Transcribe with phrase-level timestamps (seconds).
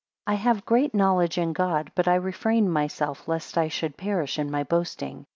[0.25, 4.39] 12 I have great knowledge in God; but I refrain myself, lest I should perish
[4.39, 5.27] in my boasting.